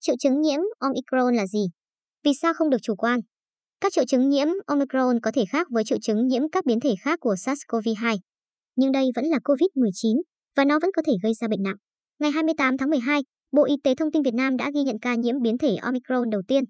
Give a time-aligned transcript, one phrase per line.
[0.00, 1.66] Triệu chứng nhiễm Omicron là gì?
[2.24, 3.20] Vì sao không được chủ quan?
[3.80, 6.94] Các triệu chứng nhiễm Omicron có thể khác với triệu chứng nhiễm các biến thể
[7.00, 8.18] khác của SARS-CoV-2.
[8.76, 10.20] Nhưng đây vẫn là COVID-19
[10.56, 11.76] và nó vẫn có thể gây ra bệnh nặng.
[12.18, 15.14] Ngày 28 tháng 12, Bộ Y tế Thông tin Việt Nam đã ghi nhận ca
[15.14, 16.64] nhiễm biến thể Omicron đầu tiên.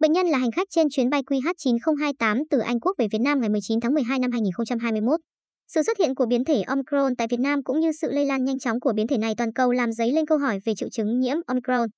[0.00, 3.40] Bệnh nhân là hành khách trên chuyến bay QH9028 từ Anh Quốc về Việt Nam
[3.40, 5.20] ngày 19 tháng 12 năm 2021.
[5.68, 8.44] Sự xuất hiện của biến thể Omicron tại Việt Nam cũng như sự lây lan
[8.44, 10.88] nhanh chóng của biến thể này toàn cầu làm dấy lên câu hỏi về triệu
[10.88, 11.88] chứng nhiễm Omicron.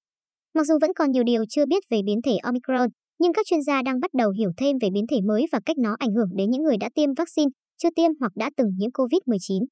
[0.54, 2.88] Mặc dù vẫn còn nhiều điều chưa biết về biến thể Omicron,
[3.18, 5.78] nhưng các chuyên gia đang bắt đầu hiểu thêm về biến thể mới và cách
[5.78, 8.90] nó ảnh hưởng đến những người đã tiêm vaccine, chưa tiêm hoặc đã từng nhiễm
[8.90, 9.64] COVID-19.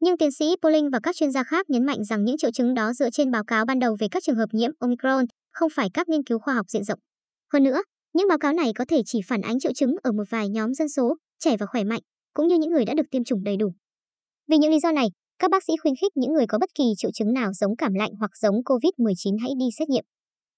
[0.00, 2.74] Nhưng tiến sĩ Poling và các chuyên gia khác nhấn mạnh rằng những triệu chứng
[2.74, 5.88] đó dựa trên báo cáo ban đầu về các trường hợp nhiễm Omicron, không phải
[5.94, 6.98] các nghiên cứu khoa học diện rộng.
[7.52, 10.24] Hơn nữa, những báo cáo này có thể chỉ phản ánh triệu chứng ở một
[10.30, 12.00] vài nhóm dân số, trẻ và khỏe mạnh,
[12.34, 13.72] cũng như những người đã được tiêm chủng đầy đủ.
[14.48, 15.06] Vì những lý do này,
[15.38, 17.94] các bác sĩ khuyến khích những người có bất kỳ triệu chứng nào giống cảm
[17.94, 20.04] lạnh hoặc giống COVID-19 hãy đi xét nghiệm.